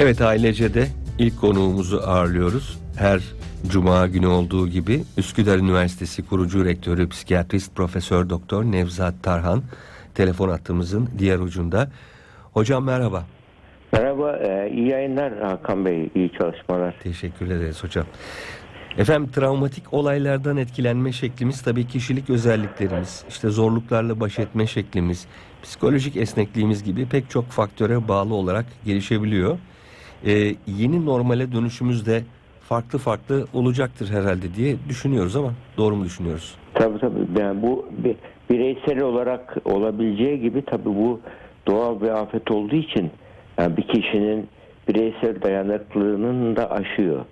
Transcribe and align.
Evet 0.00 0.20
ailece 0.20 0.74
de 0.74 0.86
ilk 1.18 1.40
konuğumuzu 1.40 2.00
ağırlıyoruz. 2.06 2.78
Her 2.98 3.20
cuma 3.68 4.06
günü 4.06 4.26
olduğu 4.26 4.68
gibi 4.68 5.02
Üsküdar 5.16 5.58
Üniversitesi 5.58 6.26
kurucu 6.26 6.64
rektörü 6.64 7.08
psikiyatrist 7.08 7.76
Profesör 7.76 8.30
Doktor 8.30 8.64
Nevzat 8.64 9.14
Tarhan 9.22 9.62
telefon 10.14 10.48
hattımızın 10.48 11.08
diğer 11.18 11.38
ucunda. 11.38 11.90
Hocam 12.52 12.84
merhaba. 12.84 13.24
Merhaba, 13.92 14.36
e, 14.36 14.70
iyi 14.70 14.88
yayınlar 14.88 15.38
Hakan 15.38 15.84
Bey, 15.84 16.10
iyi 16.14 16.32
çalışmalar. 16.38 16.94
Teşekkür 17.02 17.46
ederiz 17.46 17.84
hocam. 17.84 18.06
Efendim 18.98 19.30
travmatik 19.32 19.94
olaylardan 19.94 20.56
etkilenme 20.56 21.12
şeklimiz 21.12 21.62
tabii 21.62 21.86
kişilik 21.86 22.30
özelliklerimiz, 22.30 23.24
işte 23.28 23.48
zorluklarla 23.48 24.20
baş 24.20 24.38
etme 24.38 24.66
şeklimiz, 24.66 25.26
psikolojik 25.62 26.16
esnekliğimiz 26.16 26.84
gibi 26.84 27.06
pek 27.06 27.30
çok 27.30 27.44
faktöre 27.44 28.08
bağlı 28.08 28.34
olarak 28.34 28.66
gelişebiliyor. 28.84 29.58
Ee, 30.26 30.54
yeni 30.66 31.06
normale 31.06 31.52
dönüşümüz 31.52 32.06
de 32.06 32.22
farklı 32.68 32.98
farklı 32.98 33.46
olacaktır 33.54 34.10
herhalde 34.10 34.54
diye 34.54 34.76
düşünüyoruz 34.88 35.36
ama 35.36 35.52
doğru 35.76 35.96
mu 35.96 36.04
düşünüyoruz? 36.04 36.54
Tabii 36.74 36.98
tabii, 36.98 37.40
yani 37.40 37.62
bu 37.62 37.86
bir, 38.04 38.16
bireysel 38.50 39.02
olarak 39.02 39.56
olabileceği 39.64 40.40
gibi 40.40 40.64
tabii 40.64 40.84
bu 40.84 41.20
doğal 41.66 42.00
bir 42.00 42.08
afet 42.08 42.50
olduğu 42.50 42.76
için 42.76 43.10
yani 43.58 43.76
bir 43.76 43.82
kişinin 43.82 44.48
bireysel 44.88 45.42
dayanıklılığının 45.42 46.56
da 46.56 46.70
aşıyor. 46.70 47.24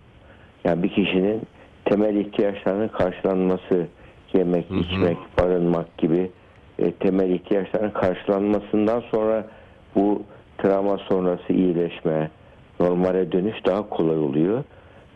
Yani 0.65 0.83
bir 0.83 0.89
kişinin 0.89 1.43
temel 1.85 2.17
ihtiyaçlarının 2.17 2.89
karşılanması, 2.89 3.87
yemek, 4.35 4.71
Hı 4.71 4.75
hı. 4.75 4.79
içmek, 4.79 5.17
barınmak 5.41 5.99
gibi 5.99 6.31
e, 6.79 6.93
temel 6.93 7.31
ihtiyaçların 7.31 7.91
karşılanmasından 7.91 9.03
sonra 9.11 9.47
bu 9.95 10.23
travma 10.59 10.99
sonrası 10.99 11.53
iyileşme, 11.53 12.31
normale 12.81 13.33
dönüş 13.33 13.67
daha 13.67 13.89
kolay 13.89 14.19
oluyor. 14.19 14.65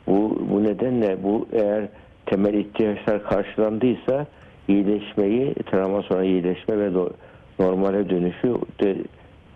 Bu, 0.07 0.39
bu 0.51 0.65
nedenle 0.65 1.23
bu 1.23 1.48
eğer 1.53 1.89
temel 2.27 2.55
ihtiyaçlar 2.55 3.23
karşılandıysa 3.23 4.27
iyileşmeyi, 4.69 5.55
travma 5.55 6.03
sonra 6.03 6.25
iyileşme 6.25 6.79
ve 6.79 6.87
do- 6.89 7.12
normale 7.59 8.11
dönüşü 8.11 8.56
de 8.83 8.97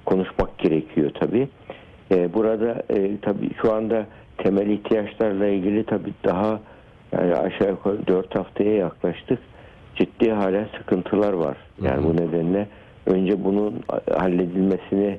konuşmak 0.05 0.59
gerekiyor 0.59 1.11
tabii. 1.20 1.48
Ee, 2.12 2.34
burada 2.34 2.83
e, 2.91 3.19
tabii 3.23 3.50
şu 3.62 3.73
anda 3.73 4.06
temel 4.39 4.67
ihtiyaçlarla 4.67 5.47
ilgili 5.47 5.84
tabii 5.84 6.12
daha 6.25 6.61
yani 7.12 7.34
aşağı 7.34 7.70
yukarı 7.70 8.06
4 8.06 8.34
haftaya 8.34 8.75
yaklaştık. 8.75 9.39
Ciddi 9.97 10.31
hala 10.31 10.67
sıkıntılar 10.78 11.33
var. 11.33 11.56
Yani 11.83 12.05
bu 12.05 12.17
nedenle 12.17 12.67
önce 13.06 13.45
bunun 13.45 13.75
halledilmesini 14.19 15.19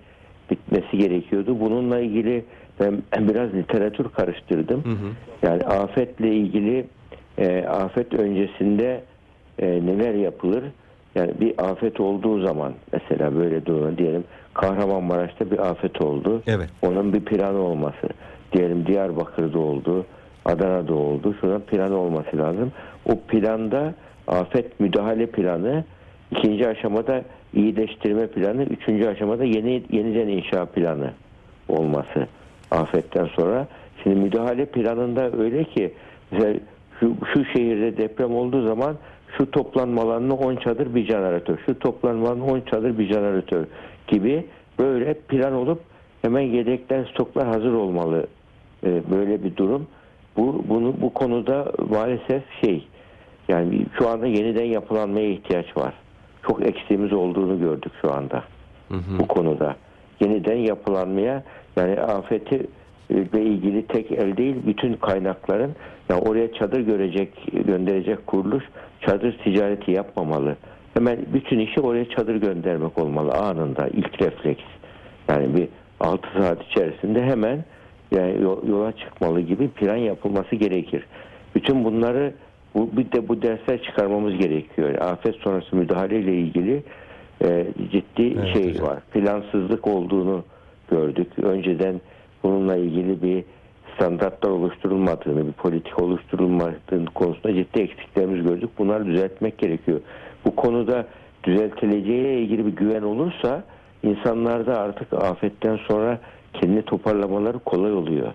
bitmesi 0.52 0.98
gerekiyordu. 0.98 1.60
Bununla 1.60 2.00
ilgili 2.00 2.46
ben 2.80 3.02
biraz 3.30 3.54
literatür 3.54 4.10
karıştırdım. 4.10 4.84
Hı 4.84 4.90
hı. 4.90 5.12
Yani 5.44 5.64
afetle 5.64 6.36
ilgili 6.36 6.86
e, 7.38 7.66
afet 7.66 8.14
öncesinde 8.14 9.04
e, 9.60 9.68
neler 9.68 10.14
yapılır? 10.14 10.64
Yani 11.16 11.32
bir 11.40 11.54
afet 11.72 12.00
olduğu 12.00 12.46
zaman 12.48 12.74
mesela 12.94 13.36
böyle 13.36 13.66
durumda 13.66 13.98
diyelim 13.98 14.24
Kahramanmaraş'ta 14.54 15.52
bir 15.52 15.60
afet 15.60 16.02
oldu. 16.02 16.42
Evet. 16.48 16.70
Onun 16.82 17.14
bir 17.14 17.26
planı 17.26 17.60
olması. 17.60 18.10
Diyelim 18.54 18.86
Diyarbakır'da 18.86 19.60
oldu, 19.60 20.06
Adana'da 20.46 20.94
oldu. 20.94 21.36
Şuradan 21.42 21.62
planı 21.62 21.98
olması 21.98 22.38
lazım. 22.38 22.72
O 23.06 23.20
planda 23.20 23.94
afet 24.28 24.80
müdahale 24.80 25.26
planı, 25.26 25.84
ikinci 26.32 26.68
aşamada 26.68 27.22
iyileştirme 27.54 28.28
planı, 28.28 28.64
üçüncü 28.64 29.08
aşamada 29.08 29.44
yeni 29.44 29.84
yeniden 29.92 30.28
inşa 30.28 30.66
planı 30.66 31.12
olması 31.68 32.28
afetten 32.72 33.26
sonra. 33.26 33.68
Şimdi 34.04 34.16
müdahale 34.16 34.66
planında 34.66 35.32
öyle 35.38 35.64
ki 35.64 35.94
mesela 36.32 36.60
şu, 37.00 37.16
şu 37.34 37.46
şehirde 37.46 37.98
deprem 37.98 38.36
olduğu 38.36 38.68
zaman 38.68 38.96
şu 39.38 39.52
toplanma 39.52 40.02
alanına 40.02 40.34
10 40.34 40.56
çadır 40.56 40.96
bir 40.96 41.06
jeneratör, 41.06 41.58
şu 41.66 41.80
toplanma 41.80 42.28
alanına 42.28 42.46
10 42.46 42.62
çadır 42.62 42.98
bir 42.98 43.14
jeneratör 43.14 43.66
gibi 44.08 44.46
böyle 44.80 45.14
plan 45.14 45.54
olup 45.54 45.82
hemen 46.22 46.42
yedekten 46.42 47.04
stoklar 47.04 47.48
hazır 47.48 47.74
olmalı. 47.74 48.28
Ee, 48.84 49.02
böyle 49.12 49.44
bir 49.44 49.56
durum. 49.56 49.88
Bu 50.38 50.64
bunu 50.70 50.94
bu 51.02 51.14
konuda 51.14 51.72
maalesef 51.90 52.44
şey 52.62 52.88
yani 53.48 53.86
şu 53.98 54.10
anda 54.10 54.28
yeniden 54.28 54.66
yapılanmaya 54.66 55.30
ihtiyaç 55.30 55.78
var. 55.78 55.94
Çok 56.48 56.68
eksiğimiz 56.68 57.14
olduğunu 57.14 57.60
gördük 57.60 57.92
şu 58.02 58.14
anda 58.14 58.44
Hı 58.90 58.96
hı. 58.96 59.20
bu 59.20 59.28
konuda. 59.28 59.76
Yeniden 60.20 60.58
yapılanmaya 60.58 61.44
yani 61.80 62.00
afeti 62.02 62.68
ile 63.10 63.42
ilgili 63.44 63.86
tek 63.88 64.12
el 64.12 64.38
değil 64.38 64.56
bütün 64.68 64.94
kaynakların 64.94 65.72
yani 66.10 66.22
oraya 66.22 66.54
çadır 66.54 66.80
görecek 66.80 67.30
gönderecek 67.68 68.28
kuruluş 68.28 68.64
çadır 69.02 69.38
ticareti 69.44 69.92
yapmamalı. 69.92 70.56
Hemen 70.94 71.18
bütün 71.34 71.60
işi 71.60 71.82
oraya 71.82 72.10
çadır 72.10 72.36
göndermek 72.36 72.98
olmalı 72.98 73.32
anında 73.32 73.88
ilk 73.88 74.22
refleks. 74.22 74.64
Yani 75.30 75.56
bir 75.56 75.68
6 76.00 76.28
saat 76.38 76.64
içerisinde 76.64 77.24
hemen 77.24 77.64
yani 78.12 78.42
yo- 78.42 78.62
yola 78.70 78.92
çıkmalı 78.92 79.42
gibi 79.42 79.68
plan 79.68 79.96
yapılması 79.96 80.56
gerekir. 80.56 81.06
Bütün 81.56 81.84
bunları 81.86 82.34
bu 82.76 82.90
bir 82.98 83.12
de 83.12 83.28
bu 83.28 83.42
dersler 83.42 83.84
çıkarmamız 83.84 84.38
gerekiyor. 84.38 84.96
Afet 85.02 85.36
sonrası 85.36 85.76
müdahale 85.76 86.20
ile 86.20 86.34
ilgili 86.34 86.84
e, 87.44 87.68
ciddi 87.92 88.38
Evet 88.40 88.54
şey 88.54 88.70
hocam. 88.74 88.88
var. 88.88 89.00
Plansızlık 89.14 89.88
olduğunu 89.88 90.44
gördük. 90.90 91.28
Önceden 91.42 92.02
bununla 92.44 92.76
ilgili 92.76 93.22
bir 93.22 93.44
standartlar 93.96 94.50
oluşturulmadığını, 94.50 95.48
bir 95.48 95.52
politika 95.52 96.04
oluşturulmadığını 96.04 97.06
konusunda 97.06 97.54
ciddi 97.54 97.80
eksiklerimizi 97.82 98.44
gördük. 98.44 98.70
Bunları 98.78 99.06
düzeltmek 99.06 99.58
gerekiyor. 99.58 100.02
Bu 100.46 100.56
konuda 100.56 101.08
düzeltileceğiyle 101.44 102.42
ilgili 102.42 102.66
bir 102.66 102.72
güven 102.72 103.02
olursa 103.02 103.64
insanlarda 104.04 104.80
artık 104.80 105.14
afetten 105.14 105.80
sonra 105.88 106.20
kendini 106.54 106.82
toparlamaları 106.82 107.60
kolay 107.60 107.94
oluyor. 107.94 108.34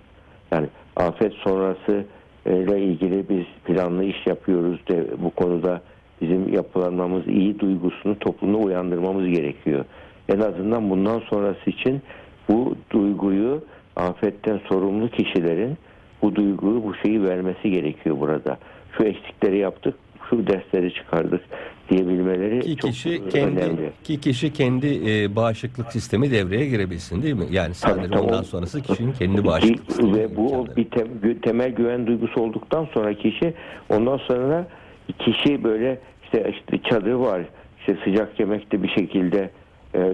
Yani 0.52 0.66
afet 0.96 1.32
sonrası 1.32 2.04
e, 2.46 2.56
ile 2.56 2.80
ilgili 2.82 3.28
biz 3.28 3.44
planlı 3.64 4.04
iş 4.04 4.26
yapıyoruz 4.26 4.80
de 4.88 5.06
bu 5.22 5.30
konuda 5.30 5.80
bizim 6.20 6.54
yapılanmamız 6.54 7.26
iyi 7.26 7.58
duygusunu 7.58 8.18
toplumda 8.18 8.56
uyandırmamız 8.56 9.28
gerekiyor. 9.28 9.84
En 10.28 10.40
azından 10.40 10.90
bundan 10.90 11.18
sonrası 11.18 11.70
için 11.70 12.02
bu 12.48 12.76
duyguyu 12.90 13.64
afetten 13.96 14.60
sorumlu 14.68 15.08
kişilerin 15.08 15.76
bu 16.22 16.34
duyguyu 16.34 16.82
bu 16.84 16.94
şeyi 16.94 17.22
vermesi 17.22 17.70
gerekiyor 17.70 18.20
burada. 18.20 18.58
Şu 18.96 19.04
eksikleri 19.04 19.58
yaptık, 19.58 19.94
şu 20.30 20.46
dersleri 20.46 20.94
çıkardık 20.94 21.40
diyebilmeleri 21.90 22.60
Ki 22.60 22.76
çok 22.76 22.90
kişi 22.90 23.28
kendi 23.28 23.60
önemli. 23.60 23.90
ki 24.04 24.20
kişi 24.20 24.52
kendi 24.52 24.86
e, 25.10 25.36
bağışıklık 25.36 25.92
sistemi 25.92 26.30
devreye 26.30 26.66
girebilsin 26.66 27.22
değil 27.22 27.34
mi? 27.34 27.44
Yani 27.50 27.74
sadece 27.74 28.08
tabii. 28.08 28.20
ondan 28.20 28.42
sonrası 28.42 28.82
kişinin 28.82 29.12
kendi 29.12 29.44
bağışıklık 29.44 29.86
sistemi. 29.86 30.14
ve 30.14 30.36
bu 30.36 30.42
imkanları. 30.44 30.76
bir 30.76 30.84
tem- 30.84 31.40
temel 31.40 31.70
güven 31.70 32.06
duygusu 32.06 32.40
olduktan 32.40 32.88
sonra 32.94 33.14
kişi 33.14 33.54
ondan 33.88 34.16
sonra 34.16 34.66
kişi 35.18 35.64
böyle 35.64 35.98
işte 36.24 36.52
işte 36.52 36.78
çadır 36.90 37.12
var 37.12 37.40
işte 37.80 37.96
sıcak 38.04 38.40
yemekte 38.40 38.82
bir 38.82 38.88
şekilde 38.88 39.50
e, 39.94 40.12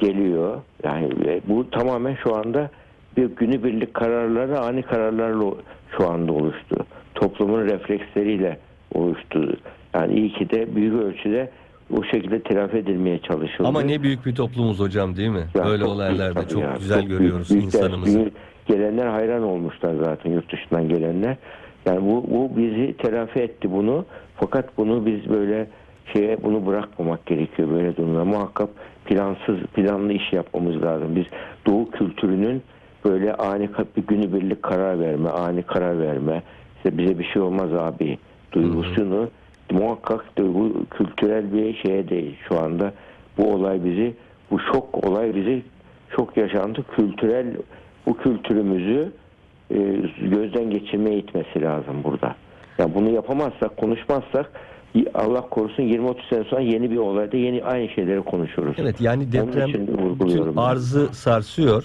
geliyor 0.00 0.60
yani 0.84 1.40
bu 1.48 1.70
tamamen 1.70 2.16
şu 2.22 2.36
anda 2.36 2.70
bir 3.16 3.24
günübirlik 3.24 3.94
kararları 3.94 4.60
ani 4.60 4.82
kararlarla 4.82 5.54
şu 5.96 6.10
anda 6.10 6.32
oluştu 6.32 6.76
toplumun 7.14 7.64
refleksleriyle 7.64 8.58
oluştu 8.94 9.56
yani 9.94 10.14
iyi 10.14 10.32
ki 10.32 10.50
de 10.50 10.76
büyük 10.76 11.02
ölçüde 11.02 11.50
o 11.96 12.04
şekilde 12.04 12.42
telafi 12.42 12.76
edilmeye 12.76 13.18
çalışıldı. 13.18 13.68
Ama 13.68 13.82
ne 13.82 14.02
büyük 14.02 14.26
bir 14.26 14.34
toplumuz 14.34 14.80
hocam 14.80 15.16
değil 15.16 15.28
mi? 15.28 15.44
Ya 15.54 15.64
Böyle 15.64 15.84
olaylarda 15.84 16.36
büyük 16.36 16.50
çok 16.50 16.62
ya, 16.62 16.74
güzel 16.78 17.00
çok 17.00 17.08
görüyoruz 17.08 17.50
büyük, 17.50 17.62
büyük 17.62 17.74
insanımızı. 17.74 18.18
ders. 18.18 18.32
Gelenler 18.66 19.06
hayran 19.06 19.42
olmuşlar 19.42 19.94
zaten 20.04 20.30
yurt 20.30 20.52
dışından 20.52 20.88
gelenler. 20.88 21.36
Yani 21.86 22.10
bu, 22.10 22.24
bu 22.30 22.56
bizi 22.56 22.96
telafi 22.96 23.38
etti 23.40 23.72
bunu. 23.72 24.04
Fakat 24.36 24.78
bunu 24.78 25.06
biz 25.06 25.30
böyle 25.30 25.66
şeye 26.12 26.42
bunu 26.42 26.66
bırakmamak 26.66 27.26
gerekiyor 27.26 27.70
böyle 27.70 27.96
durumda. 27.96 28.24
Muhakkak 28.24 28.68
plansız 29.04 29.58
planlı 29.74 30.12
iş 30.12 30.32
yapmamız 30.32 30.82
lazım. 30.82 31.16
Biz 31.16 31.24
doğu 31.66 31.90
kültürünün 31.90 32.62
böyle 33.04 33.34
ani 33.34 33.68
bir 33.96 34.02
günübirlik 34.02 34.62
karar 34.62 35.00
verme, 35.00 35.28
ani 35.30 35.62
karar 35.62 35.98
verme, 35.98 36.42
işte 36.76 36.98
bize 36.98 37.18
bir 37.18 37.24
şey 37.24 37.42
olmaz 37.42 37.74
abi 37.74 38.18
duygusunu 38.52 39.28
muhakkak 39.70 40.38
da 40.38 40.54
bu 40.54 40.72
kültürel 40.90 41.52
bir 41.52 41.74
şeye 41.74 42.08
değil 42.08 42.36
şu 42.48 42.58
anda. 42.58 42.92
Bu 43.38 43.54
olay 43.54 43.84
bizi, 43.84 44.14
bu 44.50 44.60
şok 44.60 45.06
olay 45.06 45.34
bizi 45.34 45.62
çok 46.16 46.36
yaşandı. 46.36 46.84
Kültürel 46.96 47.46
bu 48.06 48.16
kültürümüzü 48.16 49.12
e, 49.70 49.78
gözden 50.20 50.70
geçirmeye 50.70 51.18
itmesi 51.18 51.62
lazım 51.62 52.04
burada. 52.04 52.34
Ya 52.78 52.94
bunu 52.94 53.10
yapamazsak, 53.10 53.76
konuşmazsak 53.76 54.52
Allah 55.14 55.40
korusun 55.48 55.82
20-30 55.82 56.14
sene 56.30 56.44
sonra 56.44 56.60
yeni 56.60 56.90
bir 56.90 56.96
olayda 56.96 57.36
yeni 57.36 57.64
aynı 57.64 57.88
şeyleri 57.88 58.22
konuşuruz. 58.22 58.76
Evet 58.78 59.00
yani 59.00 59.32
deprem 59.32 59.68
bütün 59.68 59.98
vurguluyorum 59.98 60.56
ben. 60.56 60.62
arzı 60.62 61.14
sarsıyor. 61.14 61.84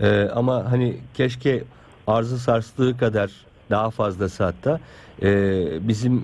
E, 0.00 0.28
ama 0.34 0.72
hani 0.72 0.96
keşke 1.14 1.62
arzı 2.06 2.38
sarstığı 2.38 2.96
kadar 2.96 3.30
daha 3.70 3.90
fazlası 3.90 4.44
hatta 4.44 4.80
e, 5.22 5.28
bizim 5.88 6.22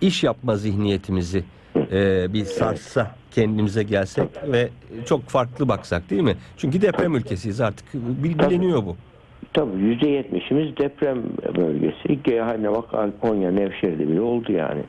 iş 0.00 0.24
yapma 0.24 0.56
zihniyetimizi 0.56 1.44
e, 1.92 2.32
bir 2.32 2.44
sarssa 2.44 3.10
kendimize 3.30 3.82
gelsek 3.82 4.28
ve 4.52 4.68
çok 5.06 5.22
farklı 5.22 5.68
baksak 5.68 6.10
değil 6.10 6.22
mi? 6.22 6.36
Çünkü 6.56 6.82
deprem 6.82 7.14
ülkesiyiz 7.14 7.60
artık 7.60 7.94
bil- 7.94 8.38
biliniyor 8.38 8.82
bu. 8.86 8.96
Tabii 9.52 9.80
yüzde 9.80 10.08
yetmişimiz 10.08 10.76
deprem 10.76 11.22
bölgesi. 11.56 12.08
Ge- 12.08 12.74
bak 12.74 13.20
Konya, 13.20 13.50
Nevşehir'de 13.50 14.08
bile 14.08 14.20
oldu 14.20 14.52
yani. 14.52 14.82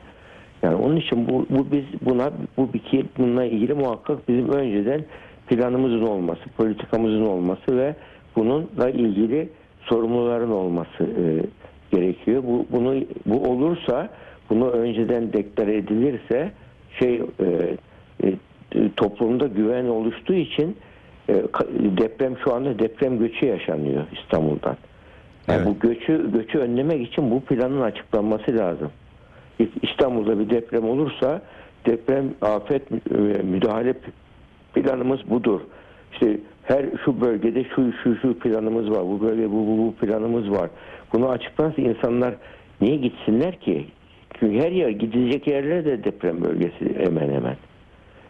Yani 0.66 0.76
onun 0.76 0.96
için 0.96 1.28
bu, 1.28 1.46
bu 1.50 1.66
biz 1.72 1.84
buna 2.00 2.30
bu 2.56 2.72
bir 2.72 3.04
bununla 3.18 3.44
ilgili 3.44 3.74
muhakkak 3.74 4.28
bizim 4.28 4.48
önceden 4.48 5.04
planımızın 5.48 6.06
olması, 6.06 6.40
politikamızın 6.56 7.26
olması 7.26 7.76
ve 7.76 7.94
bununla 8.36 8.90
ilgili 8.90 9.48
sorumluların 9.80 10.50
olması 10.50 11.04
e, 11.04 11.24
gerekiyor. 11.96 12.42
Bu 12.46 12.66
bunu 12.70 12.94
bu 13.26 13.50
olursa 13.50 14.08
bunu 14.50 14.70
önceden 14.70 15.32
deklare 15.32 15.76
edilirse 15.76 16.52
şey 16.98 17.22
e, 17.40 17.76
e, 18.24 18.34
toplumda 18.96 19.46
güven 19.46 19.84
oluştuğu 19.84 20.34
için 20.34 20.76
e, 21.28 21.34
deprem 21.98 22.38
şu 22.44 22.54
anda 22.54 22.78
deprem 22.78 23.18
göçü 23.18 23.46
yaşanıyor 23.46 24.04
İstanbul'dan. 24.22 24.76
Yani 25.48 25.56
Evet. 25.56 25.66
Bu 25.66 25.88
göçü 25.88 26.32
göçü 26.32 26.58
önlemek 26.58 27.08
için 27.08 27.30
bu 27.30 27.40
planın 27.40 27.80
açıklanması 27.80 28.56
lazım. 28.56 28.90
İstanbul'da 29.82 30.38
bir 30.38 30.50
deprem 30.50 30.84
olursa 30.84 31.42
deprem 31.86 32.24
afet 32.42 32.82
e, 32.92 33.42
müdahale 33.42 33.94
planımız 34.74 35.30
budur. 35.30 35.60
İşte 36.12 36.38
her 36.62 36.84
şu 37.04 37.20
bölgede 37.20 37.64
şu 37.64 37.92
şu 38.02 38.16
şu 38.16 38.38
planımız 38.38 38.90
var. 38.90 39.02
Bu 39.02 39.20
bölge 39.20 39.50
bu 39.50 39.66
bu, 39.66 39.78
bu 39.78 39.94
planımız 39.94 40.50
var. 40.50 40.70
Bunu 41.12 41.28
açıklarsa 41.28 41.82
insanlar 41.82 42.34
niye 42.80 42.96
gitsinler 42.96 43.60
ki? 43.60 43.86
Çünkü 44.40 44.58
her 44.58 44.72
yer 44.72 44.88
gidilecek 44.88 45.46
yerler 45.46 45.84
de 45.84 46.04
deprem 46.04 46.44
bölgesi 46.44 46.98
hemen 46.98 47.30
hemen. 47.30 47.56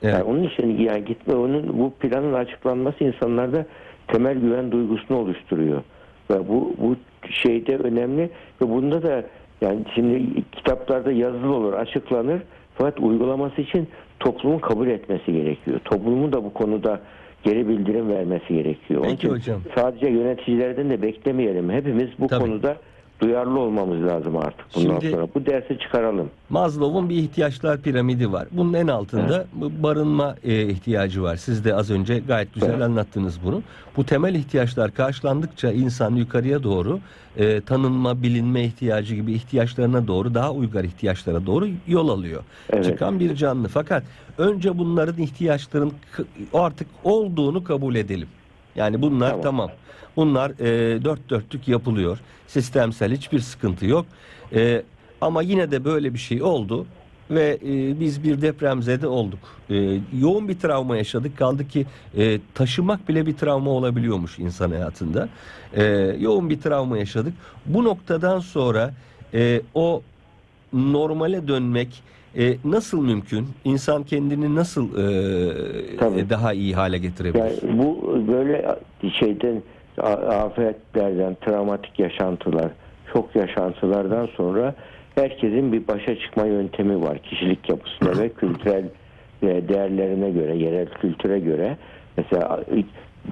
Evet. 0.02 0.14
Yani 0.14 0.22
onun 0.22 0.42
için 0.42 0.78
yani 0.78 1.04
gitme 1.04 1.34
onun 1.34 1.78
bu 1.78 1.90
planın 1.90 2.32
açıklanması 2.32 3.04
insanlarda 3.04 3.66
temel 4.08 4.38
güven 4.38 4.72
duygusunu 4.72 5.18
oluşturuyor. 5.18 5.82
Ve 6.30 6.48
bu 6.48 6.74
bu 6.78 6.96
şeyde 7.30 7.76
önemli 7.76 8.30
ve 8.62 8.68
bunda 8.68 9.02
da 9.02 9.24
yani 9.60 9.84
şimdi 9.94 10.42
kitaplarda 10.52 11.12
yazılı 11.12 11.54
olur, 11.54 11.72
açıklanır. 11.72 12.42
Fakat 12.74 13.00
uygulaması 13.00 13.60
için 13.60 13.88
toplumun 14.20 14.58
kabul 14.58 14.88
etmesi 14.88 15.32
gerekiyor. 15.32 15.80
Toplumun 15.84 16.32
da 16.32 16.44
bu 16.44 16.52
konuda 16.52 17.00
geri 17.42 17.68
bildirim 17.68 18.08
vermesi 18.08 18.54
gerekiyor. 18.54 19.00
Onun 19.00 19.10
Peki 19.10 19.26
için 19.26 19.30
hocam. 19.30 19.60
Sadece 19.74 20.06
yöneticilerden 20.06 20.90
de 20.90 21.02
beklemeyelim. 21.02 21.70
Hepimiz 21.70 22.08
bu 22.18 22.26
Tabii. 22.26 22.40
konuda 22.40 22.76
duyarlı 23.20 23.58
olmamız 23.60 24.02
lazım 24.06 24.36
artık 24.36 24.66
bundan 24.76 25.00
Şimdi- 25.00 25.10
sonra. 25.10 25.26
Bu 25.34 25.46
dersi 25.46 25.78
çıkaralım. 25.78 26.30
Maslow'un 26.50 27.08
bir 27.08 27.16
ihtiyaçlar 27.16 27.80
piramidi 27.80 28.32
var. 28.32 28.48
Bunun 28.52 28.72
en 28.74 28.86
altında 28.86 29.46
bu 29.54 29.82
barınma 29.82 30.36
e, 30.44 30.62
ihtiyacı 30.66 31.22
var. 31.22 31.36
Siz 31.36 31.64
de 31.64 31.74
az 31.74 31.90
önce 31.90 32.18
gayet 32.18 32.54
güzel 32.54 32.70
Evet. 32.70 32.82
anlattınız 32.82 33.38
bunu. 33.44 33.62
Bu 33.96 34.04
temel 34.04 34.34
ihtiyaçlar 34.34 34.94
karşılandıkça 34.94 35.72
insan 35.72 36.14
yukarıya 36.14 36.62
doğru 36.62 36.98
e, 37.36 37.60
tanınma, 37.60 38.22
bilinme 38.22 38.64
ihtiyacı 38.64 39.14
gibi 39.14 39.32
ihtiyaçlarına 39.32 40.06
doğru 40.06 40.34
daha 40.34 40.52
uygar 40.52 40.84
ihtiyaçlara 40.84 41.46
doğru 41.46 41.68
yol 41.86 42.08
alıyor. 42.08 42.42
Evet. 42.70 42.84
Çıkan 42.84 43.20
bir 43.20 43.34
canlı. 43.34 43.68
Fakat 43.68 44.02
önce 44.38 44.78
bunların 44.78 45.22
ihtiyaçların 45.22 45.92
artık 46.54 46.88
olduğunu 47.04 47.64
kabul 47.64 47.94
edelim. 47.94 48.28
Yani 48.76 49.02
bunlar 49.02 49.30
tamam. 49.30 49.42
Tamam. 49.42 49.70
Bunlar 50.16 50.50
e, 50.50 51.04
dört 51.04 51.30
dörtlük 51.30 51.68
yapılıyor. 51.68 52.18
Sistemsel 52.46 53.12
hiçbir 53.12 53.40
sıkıntı 53.40 53.86
yok. 53.86 54.06
E, 54.54 54.82
ama 55.20 55.42
yine 55.42 55.70
de 55.70 55.84
böyle 55.84 56.14
bir 56.14 56.18
şey 56.18 56.42
oldu 56.42 56.86
ve 57.30 57.58
e, 57.62 58.00
biz 58.00 58.22
bir 58.22 58.42
depremzede 58.42 59.06
olduk. 59.06 59.38
E, 59.70 60.00
yoğun 60.18 60.48
bir 60.48 60.58
travma 60.58 60.96
yaşadık. 60.96 61.38
Kaldı 61.38 61.68
ki 61.68 61.86
e, 62.16 62.40
taşımak 62.54 63.08
bile 63.08 63.26
bir 63.26 63.36
travma 63.36 63.70
olabiliyormuş 63.70 64.38
insan 64.38 64.70
hayatında. 64.70 65.28
E, 65.74 65.84
yoğun 66.18 66.50
bir 66.50 66.60
travma 66.60 66.98
yaşadık. 66.98 67.34
Bu 67.66 67.84
noktadan 67.84 68.40
sonra 68.40 68.94
e, 69.34 69.62
o 69.74 70.02
normale 70.72 71.48
dönmek 71.48 72.02
e, 72.38 72.56
nasıl 72.64 73.02
mümkün? 73.02 73.46
İnsan 73.64 74.02
kendini 74.02 74.54
nasıl 74.54 74.88
e, 74.98 75.96
Tabii. 75.96 76.30
daha 76.30 76.52
iyi 76.52 76.74
hale 76.74 76.98
getirebilir? 76.98 77.44
Yani 77.44 77.78
bu 77.78 78.18
böyle 78.28 78.76
şeyden 79.20 79.62
afetlerden, 80.30 81.36
travmatik 81.40 81.98
yaşantılar, 81.98 82.68
şok 83.12 83.36
yaşantılardan 83.36 84.26
sonra 84.36 84.74
herkesin 85.14 85.72
bir 85.72 85.88
başa 85.88 86.16
çıkma 86.18 86.46
yöntemi 86.46 87.02
var. 87.02 87.18
Kişilik 87.18 87.68
yapısına 87.68 88.22
ve 88.22 88.28
kültürel 88.40 88.84
e, 89.42 89.68
değerlerine 89.68 90.30
göre, 90.30 90.56
yerel 90.56 90.86
kültüre 90.86 91.38
göre. 91.38 91.76
Mesela 92.16 92.64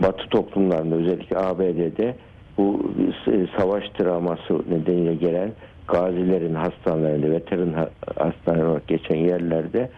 Batı 0.03 0.29
toplumlarında 0.29 0.95
özellikle 0.97 1.39
ABD'de 1.39 2.15
bu 2.59 2.93
s- 3.25 3.47
savaş 3.59 3.85
travması 3.99 4.55
nedeniyle 4.71 5.15
gelen 5.15 5.53
gazilerin 5.89 6.55
hastanelerinde, 6.55 7.31
veteran 7.31 7.73
ha- 7.73 7.91
hastaneleri 8.17 8.67
olarak 8.67 8.89
geçen 8.89 9.17
yerlerde 9.17 9.91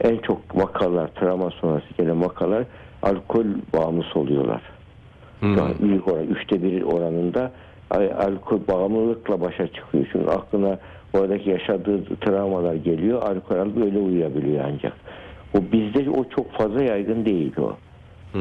en 0.00 0.16
çok 0.16 0.56
vakalar, 0.56 1.08
travma 1.08 1.50
sonrası 1.50 1.86
gelen 1.98 2.22
vakalar 2.24 2.64
alkol 3.02 3.44
bağımlısı 3.74 4.18
oluyorlar. 4.18 4.62
Hmm. 5.40 5.60
An 5.60 5.72
büyük 5.82 6.08
oran, 6.08 6.26
üçte 6.26 6.62
bir 6.62 6.82
oranında 6.82 7.52
al- 7.90 8.26
alkol 8.26 8.60
bağımlılıkla 8.68 9.40
başa 9.40 9.66
çıkıyor. 9.66 10.06
Çünkü 10.12 10.30
aklına 10.30 10.78
oradaki 11.12 11.50
yaşadığı 11.50 12.16
travmalar 12.16 12.74
geliyor. 12.74 13.22
Alkol 13.22 13.56
alıp 13.56 13.84
öyle 13.84 13.98
uyuyabiliyor 13.98 14.64
ancak. 14.66 14.92
O 15.58 15.58
bizde 15.72 16.10
o 16.10 16.24
çok 16.24 16.52
fazla 16.52 16.82
yaygın 16.82 17.24
değil 17.24 17.52
o. 17.58 17.76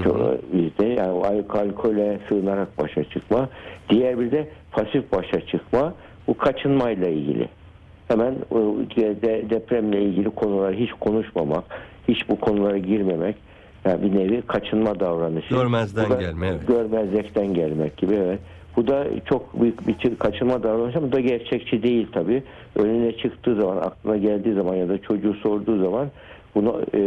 Çok, 0.03 0.17
bizde 0.53 0.85
yani 0.85 1.25
alkole 1.49 2.19
sığınarak 2.29 2.77
başa 2.77 3.03
çıkma. 3.03 3.49
Diğer 3.89 4.19
bir 4.19 4.31
de 4.31 4.47
pasif 4.71 5.11
başa 5.11 5.41
çıkma. 5.41 5.93
Bu 6.29 6.37
kaçınmayla 6.37 7.07
ilgili. 7.07 7.49
Hemen 8.07 8.35
o 8.51 8.57
de- 8.95 9.49
depremle 9.49 10.01
ilgili 10.01 10.29
konuları 10.29 10.75
hiç 10.75 10.91
konuşmamak, 10.99 11.63
hiç 12.07 12.29
bu 12.29 12.39
konulara 12.39 12.77
girmemek. 12.77 13.35
Yani 13.85 14.03
bir 14.03 14.17
nevi 14.19 14.41
kaçınma 14.41 14.99
davranışı. 14.99 15.53
Görmezden 15.53 16.09
da 16.09 16.15
gelme, 16.15 16.47
evet. 16.47 16.67
Görmezlikten 16.67 17.53
gelmek 17.53 17.97
gibi 17.97 18.15
evet. 18.15 18.39
Bu 18.75 18.87
da 18.87 19.07
çok 19.25 19.61
büyük 19.61 19.87
bir 19.87 19.93
çı- 19.93 20.17
kaçınma 20.17 20.63
davranışı 20.63 20.97
ama 20.97 21.07
bu 21.07 21.11
da 21.11 21.19
gerçekçi 21.19 21.83
değil 21.83 22.07
tabii. 22.11 22.43
Önüne 22.75 23.17
çıktığı 23.17 23.55
zaman, 23.55 23.77
aklına 23.77 24.17
geldiği 24.17 24.53
zaman 24.53 24.75
ya 24.75 24.89
da 24.89 24.97
çocuğu 24.97 25.33
sorduğu 25.33 25.83
zaman 25.83 26.07
bunu 26.55 26.81
e, 26.93 26.99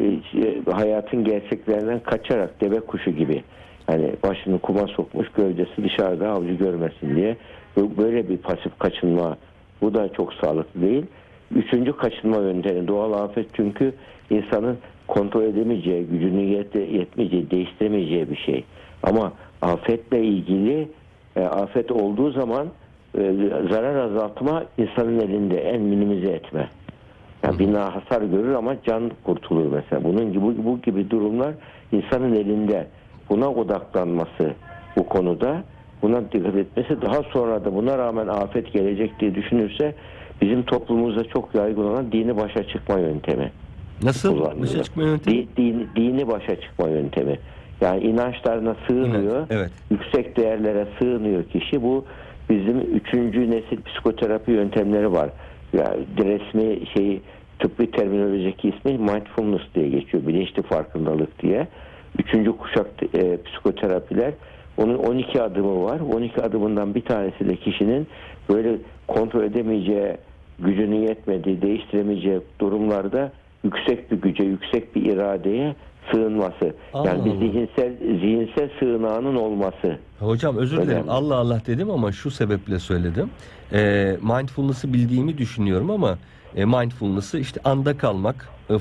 e, 0.00 0.06
şey, 0.32 0.62
hayatın 0.72 1.24
gerçeklerinden 1.24 2.00
kaçarak 2.00 2.60
deve 2.60 2.80
kuşu 2.80 3.10
gibi 3.10 3.42
hani 3.86 4.12
başını 4.22 4.58
kuma 4.58 4.86
sokmuş 4.86 5.28
gövdesi 5.36 5.84
dışarıda 5.84 6.30
avcı 6.30 6.52
görmesin 6.52 7.16
diye 7.16 7.36
böyle 7.76 8.28
bir 8.28 8.36
pasif 8.36 8.78
kaçınma 8.78 9.36
bu 9.82 9.94
da 9.94 10.12
çok 10.12 10.34
sağlıklı 10.34 10.82
değil. 10.82 11.06
Üçüncü 11.54 11.96
kaçınma 11.96 12.36
yöntemi 12.36 12.88
doğal 12.88 13.12
afet 13.12 13.46
çünkü 13.52 13.94
insanın 14.30 14.78
kontrol 15.08 15.42
edemeyeceği, 15.42 16.06
gücünün 16.06 16.48
yet- 16.48 16.92
yetmeyeceği, 16.96 17.50
değiştiremeyeceği 17.50 18.30
bir 18.30 18.36
şey. 18.36 18.64
Ama 19.02 19.32
afetle 19.62 20.24
ilgili 20.24 20.88
e, 21.36 21.40
afet 21.40 21.92
olduğu 21.92 22.30
zaman 22.30 22.66
e, 23.18 23.34
zarar 23.70 23.96
azaltma 23.96 24.64
insanın 24.78 25.20
elinde 25.20 25.60
en 25.60 25.82
minimize 25.82 26.32
etme. 26.32 26.70
Yani 27.44 27.58
bina 27.58 27.94
hasar 27.94 28.22
görür 28.22 28.54
ama 28.54 28.76
can 28.82 29.10
kurtulur 29.24 29.72
mesela. 29.72 30.04
Bunun 30.04 30.32
gibi 30.32 30.64
bu 30.64 30.80
gibi 30.80 31.10
durumlar 31.10 31.54
insanın 31.92 32.32
elinde. 32.34 32.86
Buna 33.30 33.50
odaklanması 33.50 34.54
bu 34.96 35.08
konuda 35.08 35.64
buna 36.02 36.32
dikkat 36.32 36.56
etmesi 36.56 37.02
daha 37.02 37.22
sonra 37.22 37.64
da 37.64 37.74
buna 37.74 37.98
rağmen 37.98 38.26
afet 38.26 38.72
gelecek 38.72 39.20
diye 39.20 39.34
düşünürse 39.34 39.94
bizim 40.42 40.62
toplumumuzda 40.62 41.24
çok 41.24 41.54
yaygın 41.54 41.84
olan 41.84 42.12
dini 42.12 42.36
başa 42.36 42.64
çıkma 42.68 42.98
yöntemi. 42.98 43.52
Nasıl? 44.02 44.60
Başa 44.60 44.82
çıkma 44.82 45.02
yöntemi? 45.02 45.36
Di- 45.36 45.48
din- 45.56 45.88
dini 45.96 46.28
başa 46.28 46.60
çıkma 46.60 46.88
yöntemi. 46.88 47.38
Yani 47.80 48.00
inançlarına 48.04 48.76
sığınıyor. 48.86 49.36
İnanç, 49.36 49.50
evet. 49.50 49.70
Yüksek 49.90 50.36
değerlere 50.36 50.86
sığınıyor 50.98 51.44
kişi. 51.44 51.82
Bu 51.82 52.04
bizim 52.50 52.80
üçüncü 52.80 53.50
nesil 53.50 53.82
psikoterapi 53.82 54.50
yöntemleri 54.52 55.12
var. 55.12 55.30
Yani 55.72 55.96
resmi 56.18 56.86
şey 56.86 57.20
tıbbi 57.58 57.90
terminolojik 57.90 58.64
ismi 58.64 58.92
mindfulness 58.98 59.62
diye 59.74 59.88
geçiyor. 59.88 60.26
Bilinçli 60.26 60.62
farkındalık 60.62 61.42
diye. 61.42 61.68
Üçüncü 62.18 62.52
kuşak 62.52 62.86
e, 63.14 63.42
psikoterapiler 63.42 64.32
onun 64.76 64.98
12 64.98 65.42
adımı 65.42 65.84
var. 65.84 66.00
12 66.00 66.42
adımından 66.42 66.94
bir 66.94 67.04
tanesi 67.04 67.48
de 67.48 67.56
kişinin 67.56 68.06
böyle 68.48 68.78
kontrol 69.08 69.42
edemeyeceği, 69.42 70.16
gücünün 70.58 71.08
yetmediği, 71.08 71.62
değiştiremeyeceği 71.62 72.40
durumlarda 72.60 73.32
yüksek 73.64 74.10
bir 74.10 74.16
güce, 74.16 74.42
yüksek 74.42 74.96
bir 74.96 75.12
iradeye 75.12 75.74
sığınması. 76.12 76.74
Allah 76.94 77.08
yani 77.08 77.24
bir 77.24 77.30
zihinsel 77.30 77.92
zihinsel 78.00 78.70
sığınağının 78.78 79.36
olması. 79.36 79.98
Hocam 80.18 80.56
özür 80.56 80.76
dilerim. 80.76 80.90
Önemli. 80.90 81.10
Allah 81.10 81.36
Allah 81.36 81.62
dedim 81.66 81.90
ama 81.90 82.12
şu 82.12 82.30
sebeple 82.30 82.78
söyledim. 82.78 83.30
E, 83.72 84.16
mindfulness'ı 84.22 84.92
bildiğimi 84.92 85.38
düşünüyorum 85.38 85.90
ama 85.90 86.18
e, 86.56 86.64
mindfulness'ı 86.64 87.38
işte 87.38 87.60
anda 87.64 87.98
kalmak, 87.98 88.48
e, 88.70 88.78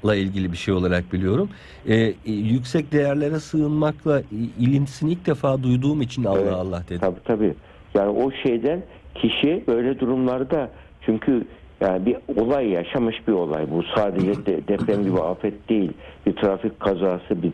farkındalıkla 0.00 0.14
ilgili 0.14 0.52
bir 0.52 0.56
şey 0.56 0.74
olarak 0.74 1.12
biliyorum. 1.12 1.48
E, 1.86 1.94
e, 1.96 2.14
yüksek 2.26 2.92
değerlere 2.92 3.40
sığınmakla 3.40 4.22
ilintisini 4.58 5.12
ilk 5.12 5.26
defa 5.26 5.62
duyduğum 5.62 6.02
için 6.02 6.24
Allah 6.24 6.40
Evet. 6.40 6.52
Allah 6.52 6.82
dedim. 6.88 7.00
Tabii 7.00 7.20
tabii. 7.24 7.54
Yani 7.94 8.08
o 8.08 8.30
şeyden 8.30 8.82
kişi 9.14 9.64
böyle 9.66 10.00
durumlarda 10.00 10.70
çünkü 11.06 11.44
yani 11.80 12.06
bir 12.06 12.16
olay 12.36 12.68
yaşamış 12.68 13.16
bir 13.28 13.32
olay. 13.32 13.66
Bu 13.70 13.82
sadece 13.94 14.46
de, 14.46 14.68
deprem 14.68 15.04
gibi 15.04 15.20
afet 15.20 15.68
değil. 15.68 15.92
Bir 16.26 16.36
trafik 16.36 16.80
kazası, 16.80 17.42
bir 17.42 17.52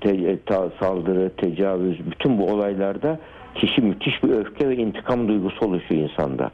te- 0.00 0.38
ta- 0.46 0.70
saldırı, 0.80 1.30
tecavüz 1.36 1.98
bütün 2.10 2.38
bu 2.38 2.46
olaylarda 2.46 3.18
kişi 3.54 3.80
müthiş 3.80 4.22
bir 4.22 4.28
öfke 4.28 4.68
ve 4.68 4.76
intikam 4.76 5.28
duygusu 5.28 5.66
oluşuyor 5.66 6.10
insanda. 6.10 6.50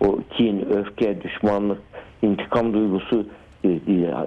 O 0.00 0.18
kin, 0.36 0.66
öfke, 0.70 1.22
düşmanlık, 1.22 1.78
intikam 2.22 2.72
duygusu 2.72 3.16
e, 3.16 3.20
e, 3.20 3.41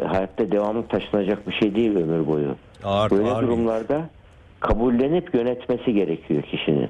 hayatta 0.08 0.52
devamlı 0.52 0.88
taşınacak 0.88 1.48
bir 1.48 1.54
şey 1.54 1.76
değil 1.76 1.96
ömür 1.96 2.28
boyu. 2.28 2.56
Ağır, 2.84 3.12
Böyle 3.12 3.30
ağır 3.30 3.44
durumlarda 3.44 4.10
kabullenip 4.60 5.36
yönetmesi 5.36 5.94
gerekiyor 5.94 6.42
kişinin. 6.42 6.90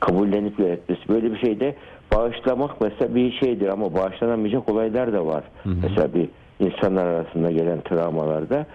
Kabullenip 0.00 0.58
yönetmesi. 0.58 1.08
Böyle 1.08 1.32
bir 1.32 1.38
şeyde 1.38 1.74
bağışlamak 2.14 2.80
mesela 2.80 3.14
bir 3.14 3.32
şeydir 3.32 3.68
ama 3.68 3.94
bağışlanamayacak 3.94 4.68
olaylar 4.68 5.12
da 5.12 5.26
var. 5.26 5.44
Mesela 5.64 6.14
bir 6.14 6.28
insanlar 6.60 7.06
arasında 7.06 7.50
gelen 7.50 7.80
travmalarda 7.80 8.66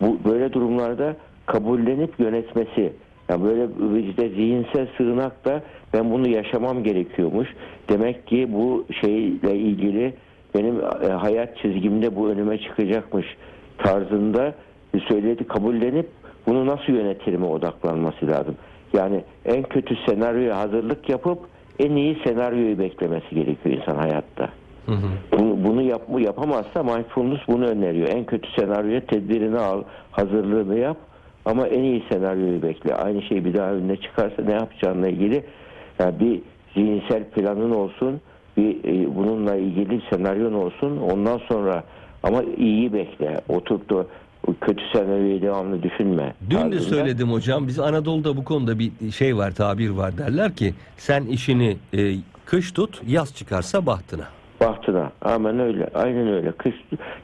bu 0.00 0.18
böyle 0.24 0.52
durumlarda 0.52 1.16
kabullenip 1.46 2.20
yönetmesi 2.20 2.92
yani 3.28 3.44
böyle 3.44 3.66
işte 4.08 4.28
zihinsel 4.28 4.86
sığınak 4.98 5.44
da 5.44 5.62
ben 5.94 6.10
bunu 6.10 6.28
yaşamam 6.28 6.84
gerekiyormuş. 6.84 7.48
Demek 7.88 8.26
ki 8.26 8.48
bu 8.52 8.84
şeyle 9.00 9.56
ilgili 9.56 10.14
benim 10.54 10.80
e, 10.80 11.08
hayat 11.08 11.56
çizgimde 11.56 12.16
bu 12.16 12.28
önüme 12.28 12.58
çıkacakmış 12.58 13.26
tarzında 13.78 14.54
söyledi 15.08 15.46
kabullenip 15.46 16.08
bunu 16.46 16.66
nasıl 16.66 16.92
yönetirime 16.92 17.46
odaklanması 17.46 18.26
lazım. 18.26 18.56
Yani 18.92 19.24
en 19.44 19.62
kötü 19.62 19.96
senaryoya 20.06 20.58
hazırlık 20.58 21.08
yapıp 21.08 21.38
en 21.78 21.96
iyi 21.96 22.18
senaryoyu 22.26 22.78
beklemesi 22.78 23.34
gerekiyor 23.34 23.76
insan 23.76 23.96
hayatta. 23.96 24.48
Hı 24.86 24.92
hı. 24.92 25.38
Bunu, 25.38 25.64
bunu 25.64 25.82
yap, 25.82 26.02
yapamazsa 26.18 26.82
mindfulness 26.82 27.40
bunu 27.48 27.66
öneriyor. 27.66 28.08
En 28.08 28.24
kötü 28.24 28.48
senaryoya 28.60 29.00
tedbirini 29.00 29.58
al, 29.58 29.82
hazırlığını 30.10 30.78
yap 30.78 30.96
ama 31.44 31.66
en 31.66 31.82
iyi 31.82 32.04
senaryoyu 32.12 32.62
bekle. 32.62 32.94
Aynı 32.94 33.22
şey 33.22 33.44
bir 33.44 33.54
daha 33.54 33.72
önüne 33.72 33.96
çıkarsa 33.96 34.42
ne 34.42 34.52
yapacağınla 34.52 35.08
ilgili 35.08 35.44
yani 35.98 36.20
bir 36.20 36.40
zihinsel 36.74 37.24
planın 37.24 37.70
olsun, 37.70 38.20
bir 38.56 38.84
e, 38.84 39.14
bununla 39.16 39.56
ilgili 39.56 40.00
senaryon 40.10 40.52
olsun. 40.52 40.96
Ondan 40.96 41.38
sonra 41.48 41.84
ama 42.22 42.42
iyi 42.56 42.92
bekle. 42.92 43.40
Oturup 43.48 43.90
da 43.90 44.06
kötü 44.60 44.82
senaryoyu 44.92 45.42
devamlı 45.42 45.82
düşünme. 45.82 46.34
Dün 46.50 46.56
de 46.56 46.60
tarzında. 46.60 46.80
söyledim 46.80 47.28
hocam. 47.32 47.66
Biz 47.68 47.78
Anadolu'da 47.80 48.36
bu 48.36 48.44
konuda 48.44 48.78
bir 48.78 48.92
şey 49.12 49.36
var, 49.36 49.50
tabir 49.50 49.90
var 49.90 50.18
derler 50.18 50.54
ki 50.56 50.74
sen 50.96 51.24
işini 51.24 51.76
e, 51.94 52.14
kış 52.44 52.72
tut, 52.72 53.02
yaz 53.06 53.34
çıkarsa 53.36 53.86
bahtına. 53.86 54.24
Bahtına. 54.60 55.12
Amen 55.22 55.58
öyle. 55.58 55.88
Aynen 55.94 56.28
öyle. 56.28 56.52
Kış 56.52 56.74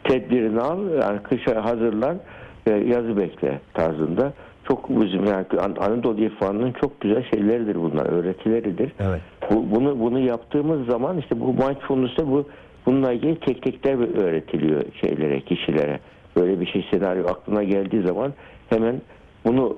tedbirini 0.04 0.60
al. 0.60 0.78
Yani 1.02 1.18
kışa 1.22 1.64
hazırlan. 1.64 2.16
e, 2.66 2.70
Yazı 2.70 3.16
bekle 3.16 3.60
tarzında. 3.74 4.32
Çok 4.70 4.90
bizim 4.90 5.24
yani 5.24 5.46
An- 5.60 5.76
Anadolu 5.80 6.20
irfanının 6.20 6.72
çok 6.72 7.00
güzel 7.00 7.24
şeyleridir 7.34 7.74
bunlar. 7.74 8.06
Öğretileridir. 8.06 8.92
Evet. 9.00 9.20
Bu, 9.50 9.70
bunu 9.70 10.00
bunu 10.00 10.18
yaptığımız 10.18 10.86
zaman 10.86 11.18
işte 11.18 11.40
bu 11.40 11.46
mindfulness'ta 11.46 12.26
bu 12.30 12.48
bununla 12.86 13.12
ilgili 13.12 13.40
teknikler 13.40 14.22
öğretiliyor 14.22 14.82
şeylere, 15.00 15.40
kişilere. 15.40 16.00
Böyle 16.36 16.60
bir 16.60 16.66
şey 16.66 16.86
senaryo 16.90 17.24
aklına 17.26 17.62
geldiği 17.62 18.02
zaman 18.02 18.32
hemen 18.68 19.00
bunu 19.44 19.76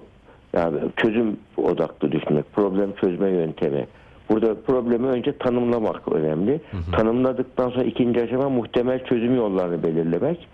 yani 0.57 0.79
çözüm 0.97 1.37
odaklı 1.57 2.13
düşünmek, 2.13 2.53
problem 2.53 2.93
çözme 2.93 3.31
yöntemi. 3.31 3.87
Burada 4.31 4.55
problemi 4.67 5.07
önce 5.07 5.39
tanımlamak 5.39 6.13
önemli. 6.13 6.61
Tanımladıktan 6.93 7.71
sonra 7.71 7.85
ikinci 7.85 8.23
aşama 8.23 8.49
muhtemel 8.49 9.05
çözüm 9.05 9.37
yollarını 9.37 9.83
belirlemek. 9.83 10.49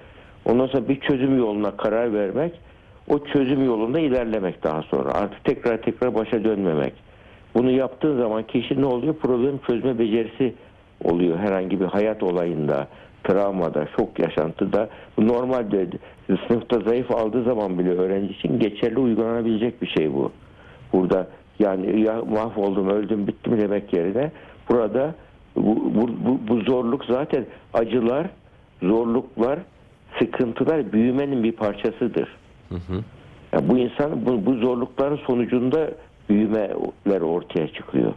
Ondan 0.45 0.67
sonra 0.67 0.89
bir 0.89 1.01
çözüm 1.01 1.39
yoluna 1.39 1.71
karar 1.77 2.13
vermek. 2.13 2.61
O 3.09 3.25
çözüm 3.25 3.65
yolunda 3.65 4.01
ilerlemek 4.01 4.65
daha 4.65 4.83
sonra. 4.83 5.13
Artık 5.13 5.45
tekrar 5.45 5.83
tekrar 5.83 6.15
başa 6.15 6.45
dönmemek. 6.45 6.93
Bunu 7.55 7.71
yaptığın 7.71 8.19
zaman 8.21 8.43
kişi 8.43 8.81
ne 8.81 8.87
oluyor? 8.87 9.15
Problem 9.15 9.59
çözme 9.67 9.99
becerisi 9.99 10.55
oluyor 11.05 11.39
herhangi 11.39 11.81
bir 11.81 11.85
hayat 11.85 12.23
olayında, 12.23 12.89
travmada, 13.25 13.89
şok 13.97 14.19
yaşantıda. 14.19 14.89
Bu 15.17 15.29
normalde 15.29 15.87
sınıfta 16.49 16.81
zayıf 16.81 17.11
aldığı 17.11 17.43
zaman 17.43 17.79
bile 17.79 17.91
öğrenci 17.91 18.33
için 18.33 18.59
geçerli 18.59 18.99
uygulanabilecek 18.99 19.83
bir 19.83 19.87
şey 19.87 20.15
bu. 20.15 20.33
Burada 20.93 21.29
yani 21.59 22.01
ya 22.01 22.23
mahvoldum, 22.33 22.89
öldüm, 22.89 23.27
bittim 23.27 23.61
demek 23.61 23.93
yerine 23.93 24.31
burada 24.71 25.15
bu, 25.57 25.95
bu, 25.95 26.09
bu, 26.09 26.49
bu 26.49 26.61
zorluk 26.61 27.05
zaten 27.05 27.47
acılar, 27.75 28.27
zorluklar, 28.83 29.59
sıkıntılar 30.19 30.93
büyümenin 30.93 31.43
bir 31.43 31.53
parçasıdır. 31.53 32.29
Hı 32.69 32.75
hı. 32.75 33.03
Ya 33.53 33.69
bu 33.69 33.79
insan 33.79 34.27
bu, 34.27 34.47
bu 34.47 34.55
zorlukların 34.55 35.17
sonucunda 35.27 35.91
büyümeler 36.29 37.21
ortaya 37.21 37.69
çıkıyor. 37.69 38.13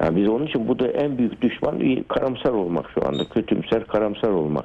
Yani 0.00 0.16
biz 0.16 0.28
onun 0.28 0.46
için 0.46 0.68
bu 0.68 0.78
da 0.78 0.88
en 0.88 1.18
büyük 1.18 1.42
düşman 1.42 2.02
karamsar 2.08 2.50
olmak 2.50 2.90
şu 2.94 3.08
anda. 3.08 3.24
Kötümser 3.24 3.86
karamsar 3.86 4.28
olmak. 4.28 4.64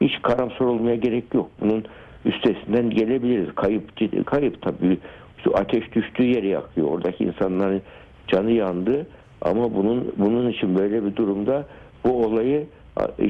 Hiç 0.00 0.22
karamsar 0.22 0.64
olmaya 0.64 0.96
gerek 0.96 1.34
yok. 1.34 1.50
Bunun 1.60 1.84
üstesinden 2.24 2.90
gelebiliriz. 2.90 3.54
Kayıp 3.54 3.84
kayıp 4.26 4.62
tabii. 4.62 4.98
Şu 5.44 5.56
ateş 5.56 5.94
düştüğü 5.94 6.24
yeri 6.24 6.48
yakıyor. 6.48 6.88
Oradaki 6.90 7.24
insanların 7.24 7.82
canı 8.28 8.50
yandı. 8.50 9.06
Ama 9.42 9.74
bunun 9.74 10.12
bunun 10.16 10.50
için 10.50 10.78
böyle 10.78 11.04
bir 11.04 11.16
durumda 11.16 11.66
bu 12.04 12.24
olayı 12.24 12.66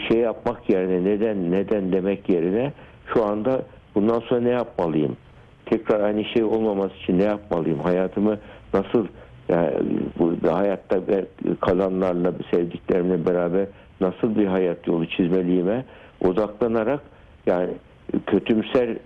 şey 0.09 0.21
yapmak 0.21 0.71
yerine 0.71 1.05
neden 1.05 1.50
neden 1.50 1.93
demek 1.93 2.29
yerine 2.29 2.73
şu 3.15 3.25
anda 3.25 3.62
bundan 3.95 4.21
sonra 4.21 4.41
ne 4.41 4.50
yapmalıyım? 4.50 5.17
Tekrar 5.71 6.01
aynı 6.01 6.25
şey 6.25 6.45
olmaması 6.45 6.95
için 6.95 7.19
ne 7.19 7.25
yapmalıyım? 7.25 7.79
Hayatımı 7.79 8.39
nasıl 8.75 9.07
yani 9.49 9.73
bu 10.19 10.53
hayatta 10.53 11.01
kalanlarla 11.61 12.33
sevdiklerimle 12.51 13.27
beraber 13.27 13.67
nasıl 14.01 14.37
bir 14.37 14.47
hayat 14.47 14.87
yolu 14.87 15.07
çizmeliyime 15.07 15.85
odaklanarak 16.21 17.01
yani 17.47 17.71
kötümser 18.27 18.97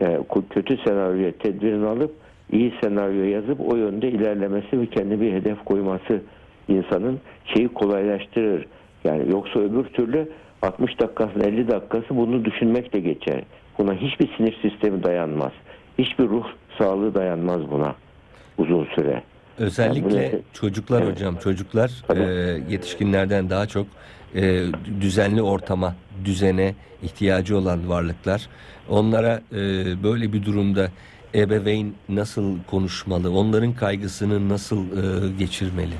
yani 0.00 0.18
kötü 0.50 0.76
senaryoya 0.76 1.32
tedbirini 1.32 1.86
alıp 1.86 2.12
iyi 2.52 2.72
senaryo 2.82 3.24
yazıp 3.24 3.72
o 3.72 3.76
yönde 3.76 4.08
ilerlemesi 4.08 4.80
ve 4.80 4.86
kendi 4.86 5.20
bir 5.20 5.32
hedef 5.32 5.64
koyması 5.64 6.22
insanın 6.68 7.20
şeyi 7.54 7.68
kolaylaştırır. 7.68 8.66
Yani 9.04 9.30
yoksa 9.30 9.60
öbür 9.60 9.84
türlü 9.84 10.28
60 10.62 11.00
dakikası 11.00 11.38
50 11.40 11.68
dakikası 11.68 12.16
bunu 12.16 12.44
düşünmekle 12.44 13.00
geçer. 13.00 13.42
Buna 13.78 13.94
hiçbir 13.94 14.36
sinir 14.36 14.58
sistemi 14.62 15.02
dayanmaz. 15.02 15.52
Hiçbir 15.98 16.28
ruh 16.28 16.46
sağlığı 16.78 17.14
dayanmaz 17.14 17.70
buna 17.70 17.94
uzun 18.58 18.84
süre. 18.94 19.22
Özellikle 19.58 20.16
Yani 20.22 20.32
bu 20.32 20.58
çocuklar 20.58 21.02
Evet. 21.02 21.12
hocam, 21.16 21.36
çocuklar 21.36 21.90
Tabii. 22.08 22.20
e, 22.20 22.24
yetişkinlerden 22.68 23.50
daha 23.50 23.66
çok 23.66 23.86
e, 24.34 24.62
düzenli 25.00 25.42
ortama, 25.42 25.94
düzene 26.24 26.74
ihtiyacı 27.02 27.58
olan 27.58 27.88
varlıklar. 27.88 28.48
Onlara 28.88 29.40
e, 29.52 29.56
böyle 30.02 30.32
bir 30.32 30.44
durumda 30.44 30.88
ebeveyn 31.34 31.92
nasıl 32.08 32.58
konuşmalı, 32.70 33.30
onların 33.38 33.72
kaygısını 33.72 34.48
nasıl 34.48 34.76
e, 34.78 35.32
geçirmeli? 35.38 35.94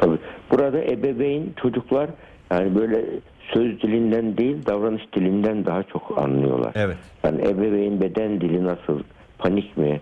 Tabii. 0.00 0.18
Burada 0.50 0.78
ebeveyn 0.84 1.42
çocuklar 1.62 2.10
yani 2.50 2.74
böyle 2.74 3.04
söz 3.54 3.82
dilinden 3.82 4.36
değil 4.36 4.66
davranış 4.66 5.02
dilinden 5.14 5.64
daha 5.66 5.82
çok 5.82 6.18
anlıyorlar. 6.18 6.72
Evet. 6.74 6.96
Yani 7.24 7.48
ebeveyn 7.48 8.00
beden 8.00 8.40
dili 8.40 8.64
nasıl, 8.64 9.00
panik 9.38 9.76
mi, 9.76 10.00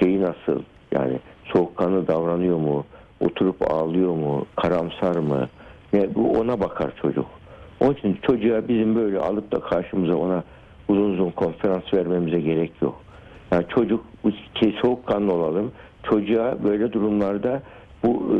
şeyi 0.00 0.20
nasıl, 0.20 0.62
yani 0.92 1.18
soğukkanlı 1.44 2.08
davranıyor 2.08 2.58
mu, 2.58 2.84
oturup 3.20 3.72
ağlıyor 3.72 4.14
mu, 4.14 4.46
karamsar 4.56 5.16
mı, 5.16 5.48
ne, 5.92 6.14
bu 6.14 6.32
ona 6.32 6.60
bakar 6.60 6.92
çocuk. 7.02 7.26
Onun 7.80 7.94
için 7.94 8.18
çocuğa 8.22 8.68
bizim 8.68 8.96
böyle 8.96 9.18
alıp 9.18 9.52
da 9.52 9.60
karşımıza 9.60 10.16
ona 10.16 10.44
uzun 10.88 11.10
uzun 11.10 11.30
konferans 11.30 11.94
vermemize 11.94 12.40
gerek 12.40 12.72
yok. 12.82 13.00
Yani 13.52 13.64
çocuk 13.68 14.04
soğukkanlı 14.82 15.32
olalım. 15.32 15.72
Çocuğa 16.02 16.64
böyle 16.64 16.92
durumlarda 16.92 17.62
bu 18.04 18.32
e, 18.34 18.38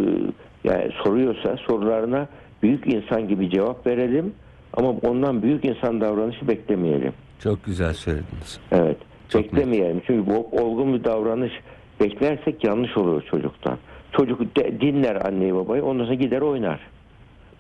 yani 0.69 0.91
soruyorsa 1.05 1.57
sorularına 1.57 2.29
büyük 2.63 2.87
insan 2.95 3.29
gibi 3.29 3.51
cevap 3.51 3.87
verelim 3.87 4.35
ama 4.77 4.91
ondan 4.91 5.43
büyük 5.43 5.65
insan 5.65 6.01
davranışı 6.01 6.49
beklemeyelim. 6.49 7.13
Çok 7.43 7.65
güzel 7.65 7.93
söylediniz. 7.95 8.61
Evet. 8.73 8.97
Çok 9.29 9.43
Beklemeyelim. 9.45 10.03
Çünkü 10.07 10.31
bu 10.31 10.49
olgun 10.63 10.95
bir 10.95 11.05
davranış 11.05 11.53
beklersek 12.01 12.65
yanlış 12.65 12.97
olur 12.97 13.23
çocuktan. 13.31 13.79
Çocuk 14.13 14.57
de- 14.57 14.81
dinler 14.81 15.27
anneyi 15.27 15.55
babayı 15.55 15.85
ondan 15.85 16.05
sonra 16.05 16.15
gider 16.15 16.41
oynar. 16.41 16.81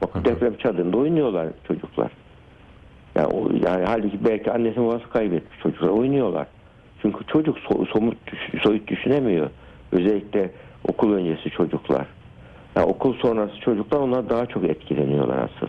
Bak 0.02 0.24
deprem 0.24 0.56
çadırında 0.56 0.96
oynuyorlar 0.96 1.48
çocuklar. 1.68 2.10
Yani, 3.14 3.26
o, 3.26 3.48
yani 3.66 3.84
halbuki 3.86 4.24
belki 4.24 4.52
annesini 4.52 4.86
babası 4.86 5.08
kaybetmiş 5.10 5.58
çocuklar 5.62 5.88
oynuyorlar. 5.88 6.46
Çünkü 7.02 7.24
çocuk 7.26 7.58
so- 7.58 7.86
somut 7.92 8.16
düş- 8.26 8.62
soyut 8.62 8.88
düşünemiyor. 8.88 9.50
Özellikle 9.92 10.50
okul 10.88 11.12
öncesi 11.12 11.50
çocuklar. 11.50 12.06
Yani 12.76 12.86
okul 12.86 13.14
sonrası 13.14 13.60
çocuklar 13.60 13.98
onlar 14.00 14.30
daha 14.30 14.46
çok 14.46 14.64
etkileniyorlar 14.64 15.38
asıl. 15.38 15.66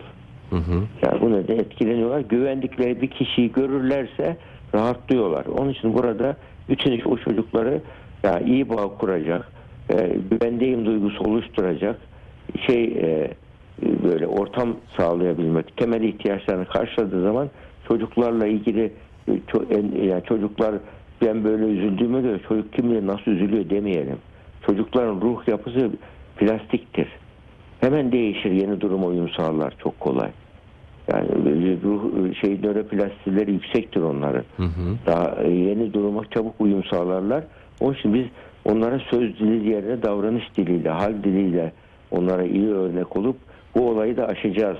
Hı 0.50 0.56
hı. 0.56 0.82
Yani 1.06 1.20
bu 1.20 1.32
neden 1.32 1.54
etkileniyorlar? 1.58 2.20
Güvendikleri 2.20 3.02
bir 3.02 3.08
kişiyi 3.10 3.52
görürlerse 3.52 4.36
rahatlıyorlar. 4.74 5.46
Onun 5.46 5.70
için 5.70 5.94
burada 5.94 6.36
bütün 6.68 6.92
iş 6.92 7.06
o 7.06 7.16
çocukları 7.16 7.80
yani 8.24 8.50
iyi 8.50 8.68
bağ 8.68 8.88
kuracak, 8.98 9.52
e, 9.90 10.16
güvendeyim 10.30 10.86
duygusu 10.86 11.24
oluşturacak 11.24 11.96
şey 12.66 12.84
e, 12.84 13.30
böyle 14.04 14.26
ortam 14.26 14.76
sağlayabilmek, 14.96 15.76
temel 15.76 16.02
ihtiyaçlarını 16.02 16.64
karşıladığı 16.64 17.22
zaman 17.22 17.50
çocuklarla 17.88 18.46
ilgili 18.46 18.92
e, 19.28 19.32
en- 19.70 20.04
yani 20.04 20.22
çocuklar 20.24 20.74
ben 21.22 21.44
böyle 21.44 21.64
üzüldüğüme 21.64 22.20
göre 22.20 22.40
çocuk 22.48 22.72
kim 22.72 22.90
bilir 22.90 23.06
nasıl 23.06 23.30
üzülüyor 23.30 23.70
demeyelim. 23.70 24.16
Çocukların 24.66 25.20
ruh 25.20 25.48
yapısı 25.48 25.90
plastiktir. 26.42 27.08
Hemen 27.80 28.12
değişir 28.12 28.50
yeni 28.50 28.80
duruma 28.80 29.06
uyum 29.06 29.28
sağlar 29.28 29.74
çok 29.78 30.00
kolay. 30.00 30.30
Yani 31.12 31.28
böyle 31.44 31.76
ruh 31.82 32.34
şey 32.34 32.62
nöroplastileri 32.62 33.52
yüksektir 33.52 34.00
onların. 34.00 34.44
Hı 34.56 34.62
hı. 34.62 34.96
Daha 35.06 35.42
e, 35.42 35.50
yeni 35.50 35.92
duruma 35.92 36.24
çabuk 36.30 36.54
uyum 36.60 36.84
sağlarlar. 36.84 37.44
Onun 37.80 37.94
için 37.94 38.14
biz 38.14 38.26
onlara 38.64 38.98
söz 38.98 39.38
dili 39.38 39.70
yerine 39.70 40.02
davranış 40.02 40.44
diliyle, 40.56 40.88
hal 40.88 41.12
diliyle 41.24 41.72
onlara 42.10 42.44
iyi 42.44 42.68
örnek 42.68 43.16
olup 43.16 43.36
bu 43.74 43.88
olayı 43.88 44.16
da 44.16 44.26
aşacağız. 44.26 44.78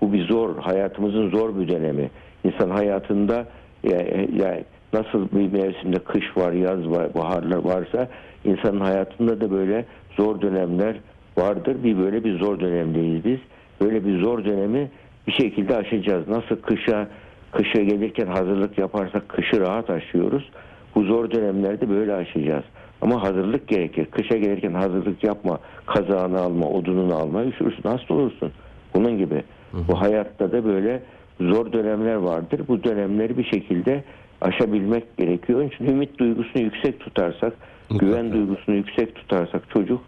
Bu 0.00 0.12
bir 0.12 0.24
zor, 0.24 0.56
hayatımızın 0.56 1.30
zor 1.30 1.60
bir 1.60 1.68
dönemi. 1.68 2.10
İnsan 2.44 2.70
hayatında 2.70 3.46
yani, 3.82 4.28
yani 4.42 4.64
nasıl 4.92 5.28
bir 5.32 5.52
mevsimde 5.52 5.98
kış 5.98 6.36
var, 6.36 6.52
yaz 6.52 6.90
var, 6.90 7.14
baharlar 7.14 7.56
varsa 7.56 8.08
insanın 8.44 8.80
hayatında 8.80 9.40
da 9.40 9.50
böyle 9.50 9.84
zor 10.16 10.40
dönemler 10.40 10.96
vardır. 11.38 11.76
Bir 11.84 11.98
böyle 11.98 12.24
bir 12.24 12.38
zor 12.38 12.60
dönemdeyiz 12.60 13.24
biz. 13.24 13.38
Böyle 13.80 14.04
bir 14.04 14.22
zor 14.22 14.44
dönemi 14.44 14.90
bir 15.26 15.32
şekilde 15.32 15.76
aşacağız. 15.76 16.28
Nasıl 16.28 16.56
kışa 16.56 17.08
kışa 17.52 17.82
gelirken 17.82 18.26
hazırlık 18.26 18.78
yaparsak 18.78 19.28
kışı 19.28 19.60
rahat 19.60 19.90
aşıyoruz. 19.90 20.50
Bu 20.94 21.02
zor 21.02 21.30
dönemlerde 21.30 21.90
böyle 21.90 22.14
aşacağız. 22.14 22.64
Ama 23.00 23.22
hazırlık 23.22 23.68
gerekir. 23.68 24.06
Kışa 24.06 24.36
gelirken 24.36 24.74
hazırlık 24.74 25.24
yapma, 25.24 25.58
kazağını 25.86 26.40
alma, 26.40 26.68
odununu 26.68 27.14
alma, 27.14 27.44
üşürsün, 27.44 27.88
hasta 27.88 28.14
olursun. 28.14 28.52
Bunun 28.94 29.18
gibi. 29.18 29.42
Bu 29.88 30.00
hayatta 30.00 30.52
da 30.52 30.64
böyle 30.64 31.02
zor 31.40 31.72
dönemler 31.72 32.14
vardır. 32.14 32.60
Bu 32.68 32.84
dönemleri 32.84 33.38
bir 33.38 33.44
şekilde 33.44 34.04
aşabilmek 34.40 35.16
gerekiyor. 35.16 35.58
Onun 35.60 35.68
için 35.68 35.84
ümit 35.84 36.18
duygusunu 36.18 36.62
yüksek 36.62 37.00
tutarsak, 37.00 37.52
Mutlaka. 37.90 38.06
güven 38.06 38.32
duygusunu 38.32 38.76
yüksek 38.76 39.14
tutarsak 39.14 39.70
çocuk 39.70 40.00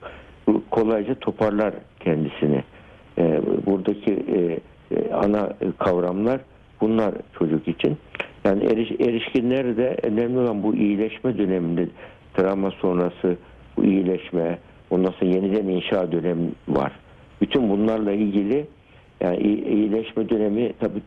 kolayca 0.70 1.14
toparlar 1.14 1.74
kendisini. 2.00 2.62
Ee, 3.18 3.40
buradaki 3.66 4.10
e, 4.12 4.58
e, 4.96 5.12
ana 5.12 5.52
kavramlar 5.78 6.40
bunlar 6.80 7.14
çocuk 7.38 7.68
için. 7.68 7.96
Yani 8.44 8.64
eriş, 8.64 8.90
erişkinlerde 9.00 9.96
önemli 10.02 10.38
olan 10.38 10.62
bu 10.62 10.74
iyileşme 10.74 11.38
döneminde 11.38 11.88
travma 12.34 12.70
sonrası 12.70 13.36
bu 13.76 13.84
iyileşme, 13.84 14.58
ondan 14.90 15.10
sonra 15.10 15.30
yeniden 15.30 15.66
inşa 15.68 16.12
dönemi 16.12 16.50
var. 16.68 16.92
Bütün 17.40 17.70
bunlarla 17.70 18.12
ilgili 18.12 18.66
yani 19.20 19.36
iyi- 19.36 19.64
iyileşme 19.64 20.28
dönemi 20.28 20.72
tabii 20.80 21.00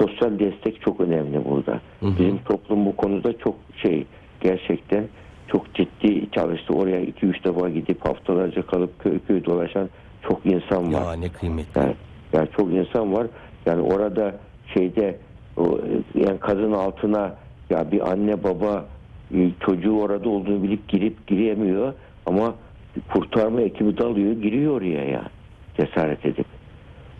sosyal 0.00 0.38
destek 0.38 0.80
çok 0.80 1.00
önemli 1.00 1.44
burada. 1.44 1.80
Hı 2.00 2.06
hı. 2.06 2.18
Bizim 2.18 2.38
toplum 2.38 2.86
bu 2.86 2.96
konuda 2.96 3.38
çok 3.38 3.54
şey 3.82 4.06
gerçekten 4.40 5.04
çok 5.48 5.74
ciddi 5.74 6.30
çalıştı. 6.30 6.74
Oraya 6.74 7.00
2-3 7.00 7.44
defa 7.44 7.68
gidip 7.68 8.04
haftalarca 8.06 8.62
kalıp 8.62 8.98
köy 8.98 9.18
köy 9.18 9.44
dolaşan 9.44 9.88
çok 10.28 10.46
insan 10.46 10.92
var. 10.92 11.00
Ya 11.00 11.12
ne 11.12 11.28
kıymetli. 11.28 11.80
Yani, 11.80 11.94
yani 12.32 12.48
çok 12.56 12.72
insan 12.72 13.12
var. 13.12 13.26
Yani 13.66 13.82
orada 13.82 14.34
şeyde 14.74 15.18
o, 15.56 15.78
yani 16.14 16.38
kazın 16.38 16.72
altına 16.72 17.34
ya 17.70 17.92
bir 17.92 18.10
anne 18.10 18.44
baba 18.44 18.84
e, 19.34 19.50
çocuğu 19.60 20.00
orada 20.00 20.28
olduğunu 20.28 20.62
bilip 20.62 20.88
girip 20.88 21.26
giremiyor 21.26 21.92
ama 22.26 22.54
kurtarma 23.12 23.60
ekibi 23.60 23.98
dalıyor 23.98 24.32
giriyor 24.32 24.76
oraya 24.76 25.04
ya 25.04 25.22
cesaret 25.80 26.26
edip. 26.26 26.46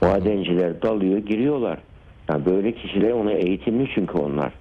Madenciler 0.02 0.82
dalıyor 0.82 1.18
giriyorlar. 1.18 1.78
Yani 2.28 2.46
böyle 2.46 2.72
kişiler 2.72 3.10
ona 3.10 3.32
eğitimli 3.32 3.88
çünkü 3.94 4.18
onlar. 4.18 4.52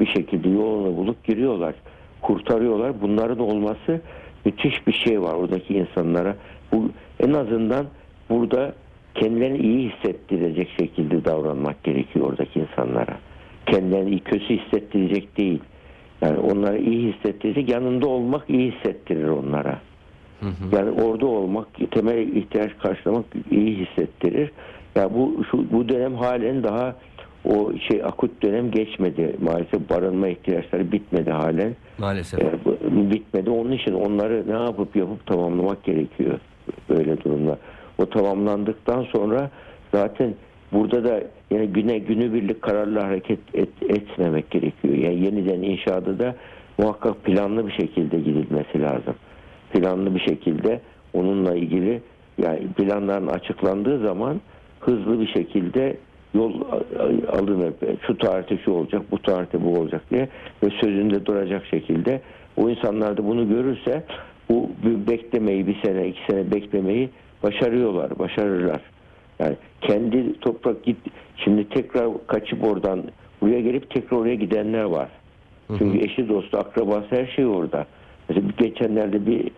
Bir 0.00 0.06
şekilde 0.06 0.48
yolunu 0.48 0.96
bulup 0.96 1.24
giriyorlar. 1.24 1.74
Kurtarıyorlar. 2.22 3.02
Bunların 3.02 3.38
olması 3.38 4.00
müthiş 4.44 4.86
bir 4.86 4.92
şey 4.92 5.22
var 5.22 5.34
oradaki 5.34 5.74
insanlara. 5.74 6.36
Bu 6.72 6.90
en 7.20 7.32
azından 7.32 7.86
burada 8.30 8.74
kendilerini 9.14 9.58
iyi 9.58 9.90
hissettirecek 9.90 10.68
şekilde 10.80 11.24
davranmak 11.24 11.84
gerekiyor 11.84 12.26
oradaki 12.26 12.60
insanlara. 12.60 13.18
Kendilerini 13.66 14.10
iyi, 14.10 14.20
kötü 14.20 14.58
hissettirecek 14.58 15.36
değil. 15.36 15.60
Yani 16.22 16.38
onlara 16.38 16.76
iyi 16.76 17.12
hissettirecek, 17.12 17.68
yanında 17.68 18.06
olmak 18.06 18.50
iyi 18.50 18.72
hissettirir 18.72 19.28
onlara. 19.28 19.80
Hı 20.40 20.46
hı. 20.46 20.76
Yani 20.76 20.90
orada 21.02 21.26
olmak, 21.26 21.66
temel 21.90 22.36
ihtiyaç 22.36 22.70
karşılamak 22.78 23.24
iyi 23.50 23.86
hissettirir. 23.86 24.50
Ya 24.96 25.14
bu 25.14 25.44
şu 25.50 25.72
bu 25.72 25.88
dönem 25.88 26.14
halen 26.14 26.62
daha 26.64 26.94
o 27.44 27.72
şey 27.88 28.02
akut 28.04 28.42
dönem 28.42 28.70
geçmedi. 28.70 29.36
Maalesef 29.42 29.90
barınma 29.90 30.28
ihtiyaçları 30.28 30.92
bitmedi 30.92 31.30
halen. 31.30 31.76
Maalesef. 31.98 32.40
Bu- 32.64 32.76
bitmedi. 33.10 33.50
Onun 33.50 33.72
için 33.72 33.92
onları 33.94 34.44
ne 34.48 34.62
yapıp 34.64 34.96
yapıp 34.96 35.26
tamamlamak 35.26 35.84
gerekiyor 35.84 36.38
böyle 36.90 37.24
durumlar. 37.24 37.58
O 37.98 38.06
tamamlandıktan 38.06 39.02
sonra 39.02 39.50
zaten 39.94 40.34
burada 40.72 41.04
da 41.04 41.20
yine 41.50 41.64
güne 41.66 41.98
günübirlik 41.98 42.62
kararla 42.62 43.04
hareket 43.04 43.38
et- 43.54 43.82
etmemek 43.88 44.50
gerekiyor. 44.50 44.94
Yani 44.94 45.24
yeniden 45.24 45.62
inşaada 45.62 46.18
da 46.18 46.34
muhakkak 46.78 47.24
planlı 47.24 47.66
bir 47.66 47.72
şekilde 47.72 48.18
gidilmesi 48.18 48.80
lazım. 48.82 49.14
Planlı 49.72 50.14
bir 50.14 50.20
şekilde 50.20 50.80
onunla 51.14 51.54
ilgili 51.54 52.02
yani 52.38 52.60
planların 52.76 53.26
açıklandığı 53.26 53.98
zaman 53.98 54.40
hızlı 54.84 55.20
bir 55.20 55.26
şekilde 55.26 55.96
yol 56.34 56.60
a- 56.60 57.38
alınır. 57.38 57.72
Şu 58.06 58.18
tarihte 58.18 58.58
şu 58.64 58.72
olacak, 58.72 59.02
bu 59.10 59.22
tarihte 59.22 59.64
bu 59.64 59.78
olacak 59.78 60.02
diye 60.10 60.28
ve 60.62 60.70
sözünde 60.70 61.26
duracak 61.26 61.66
şekilde 61.66 62.20
o 62.56 62.70
insanlar 62.70 63.16
da 63.16 63.26
bunu 63.26 63.48
görürse 63.48 64.04
bu 64.50 64.70
beklemeyi 65.08 65.66
bir 65.66 65.76
sene 65.84 66.08
iki 66.08 66.20
sene 66.30 66.50
beklemeyi 66.52 67.08
başarıyorlar, 67.42 68.18
başarırlar. 68.18 68.80
Yani 69.38 69.56
kendi 69.80 70.40
toprak 70.40 70.82
git 70.84 70.96
şimdi 71.36 71.68
tekrar 71.68 72.08
kaçıp 72.26 72.64
oradan 72.64 73.02
buraya 73.40 73.60
gelip 73.60 73.90
tekrar 73.90 74.16
oraya 74.18 74.34
gidenler 74.34 74.84
var. 74.84 75.08
Çünkü 75.78 75.98
eşi 76.04 76.28
dostu 76.28 76.58
akrabası 76.58 77.06
her 77.10 77.26
şey 77.26 77.46
orada. 77.46 77.86
Mesela 78.28 78.46
geçenlerde 78.58 79.26
bir 79.26 79.50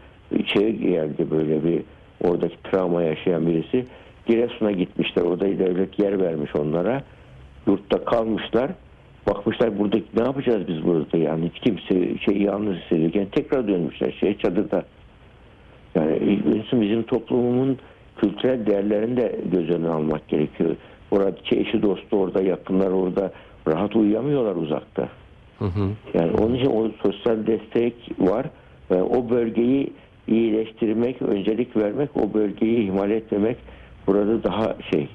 şeye 0.46 0.70
geldi 0.70 1.26
böyle 1.30 1.64
bir 1.64 1.82
oradaki 2.24 2.56
travma 2.62 3.02
yaşayan 3.02 3.46
birisi. 3.46 3.86
Giresun'a 4.26 4.72
gitmişler. 4.72 5.22
Orada 5.22 5.44
devlet 5.44 5.98
yer 5.98 6.20
vermiş 6.20 6.56
onlara. 6.56 7.02
Yurtta 7.66 8.04
kalmışlar. 8.04 8.70
Bakmışlar 9.28 9.78
burada 9.78 9.96
ne 10.16 10.22
yapacağız 10.24 10.68
biz 10.68 10.84
burada 10.84 11.16
yani 11.18 11.50
hiç 11.54 11.62
kimse 11.62 12.18
şey 12.18 12.42
yalnız 12.42 12.76
hissediyorken 12.76 13.26
tekrar 13.32 13.68
dönmüşler 13.68 14.12
şey 14.12 14.38
çadırda. 14.38 14.84
Yani 15.94 16.40
bizim- 16.46 16.80
bizim 16.80 17.02
toplumun 17.02 17.78
kültürel 18.16 18.66
değerlerini 18.66 19.16
de 19.16 19.36
göz 19.52 19.70
önüne 19.70 19.88
almak 19.88 20.28
gerekiyor. 20.28 20.76
Orada 21.10 21.36
eşi 21.50 21.82
dostu 21.82 22.16
orada 22.16 22.42
yakınlar 22.42 22.90
orada 22.90 23.32
rahat 23.68 23.96
uyuyamıyorlar 23.96 24.56
uzakta. 24.56 25.08
Hı 25.58 25.64
hı. 25.64 25.88
Yani 26.14 26.32
onun 26.40 26.54
için 26.54 26.70
o 26.70 26.90
sosyal 27.02 27.46
destek 27.46 27.94
var. 28.18 28.46
Ve 28.90 29.02
o 29.02 29.30
bölgeyi 29.30 29.92
iyileştirmek, 30.28 31.22
öncelik 31.22 31.76
vermek, 31.76 32.16
o 32.16 32.34
bölgeyi 32.34 32.78
ihmal 32.78 33.10
etmemek 33.10 33.56
burada 34.06 34.42
daha 34.42 34.76
şey, 34.90 35.08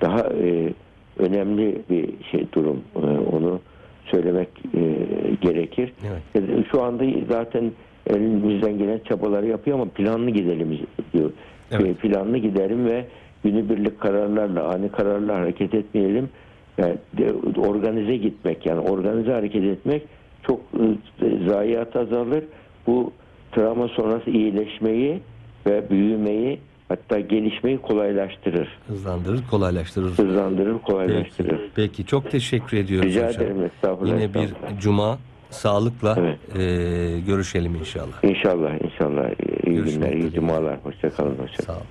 daha 0.00 0.20
e, 0.20 0.72
önemli 1.18 1.78
bir 1.90 2.08
şey 2.30 2.46
durum. 2.52 2.80
E, 2.96 2.98
onu 3.36 3.60
söylemek 4.10 4.48
e, 4.74 4.80
gerekir. 5.40 5.92
Evet. 6.08 6.48
E, 6.50 6.64
Şu 6.70 6.82
anda 6.82 7.04
zaten 7.30 7.72
elimizden 8.06 8.78
gelen 8.78 9.00
çabaları 9.08 9.46
yapıyor 9.46 9.80
ama 9.80 9.90
planlı 9.90 10.30
gidelim 10.30 10.78
diyor. 11.12 11.30
Evet. 11.70 11.86
E, 11.86 11.94
Planlı 11.94 12.38
gidelim 12.38 12.86
ve 12.86 13.04
günübirlik 13.44 14.00
kararlarla, 14.00 14.68
ani 14.68 14.88
kararlarla 14.88 15.34
hareket 15.34 15.74
etmeyelim. 15.74 16.28
Yani 16.78 16.94
de- 17.18 17.60
organize 17.60 18.16
gitmek 18.16 18.66
yani 18.66 18.80
organize 18.80 19.32
hareket 19.32 19.64
etmek 19.64 20.02
çok 20.46 20.60
e, 21.22 21.48
zayiat 21.48 21.96
azalır. 21.96 22.44
Bu 22.86 23.12
travma 23.52 23.88
sonrası 23.88 24.30
iyileşmeyi 24.30 25.20
ve 25.66 25.90
büyümeyi 25.90 26.58
hatta 26.94 27.20
gelişmeyi 27.20 27.78
kolaylaştırır. 27.78 28.68
Hızlandırır, 28.88 29.40
kolaylaştırır. 29.50 30.10
Hızlandırır, 30.10 30.72
Peki, 30.72 30.84
kolaylaştırır. 30.84 31.60
peki 31.74 32.06
çok 32.06 32.30
teşekkür 32.30 32.76
ediyoruz 32.76 33.08
Rica 33.10 33.28
hocam. 33.28 33.42
ederim 33.42 33.62
estağfurullah. 33.64 34.12
Yine 34.20 34.34
bir 34.34 34.48
cuma 34.80 35.18
sağlıkla 35.50 36.16
Evet. 36.18 36.38
e, 36.58 37.20
görüşelim 37.20 37.74
inşallah. 37.74 38.24
İnşallah 38.24 38.70
inşallah 38.84 39.30
iyi 39.66 39.74
Görüşmek 39.76 40.12
günler, 40.12 40.22
iyi 40.24 40.32
cumalar. 40.32 40.78
Hoşçakalın. 40.84 41.36
Hoşça 41.38 41.62
Sağ 41.62 41.72
olun. 41.72 41.82